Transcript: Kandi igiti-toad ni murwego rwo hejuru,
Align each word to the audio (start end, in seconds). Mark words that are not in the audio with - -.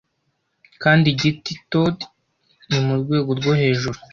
Kandi 0.83 1.05
igiti-toad 1.09 1.97
ni 2.69 2.79
murwego 2.85 3.31
rwo 3.39 3.51
hejuru, 3.61 3.99